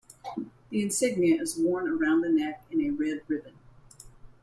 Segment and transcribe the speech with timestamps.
[0.71, 3.53] The insignia is worn around the neck in a red ribbon.